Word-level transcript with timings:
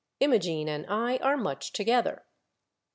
IMOGENE 0.19 0.67
AND 0.67 0.87
I 0.89 1.17
ARE 1.17 1.37
MUCH 1.37 1.73
TOGETHER. 1.73 2.25